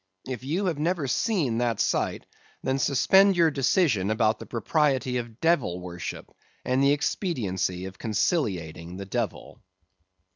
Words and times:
If 0.27 0.43
you 0.43 0.65
have 0.65 0.79
never 0.79 1.07
seen 1.07 1.59
that 1.59 1.79
sight, 1.79 2.25
then 2.63 2.79
suspend 2.79 3.37
your 3.37 3.51
decision 3.51 4.09
about 4.09 4.39
the 4.39 4.47
propriety 4.47 5.17
of 5.17 5.39
devil 5.39 5.79
worship, 5.79 6.31
and 6.65 6.81
the 6.81 6.91
expediency 6.91 7.85
of 7.85 7.99
conciliating 7.99 8.97
the 8.97 9.05
devil. 9.05 9.61